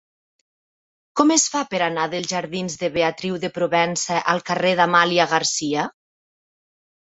Com 1.19 1.33
es 1.35 1.43
fa 1.55 1.61
per 1.73 1.81
anar 1.87 2.05
dels 2.13 2.31
jardins 2.31 2.79
de 2.85 2.89
Beatriu 2.97 3.37
de 3.45 3.53
Provença 3.59 4.19
al 4.35 4.43
carrer 4.51 4.75
d'Amàlia 4.83 5.31
Garcia? 5.37 5.89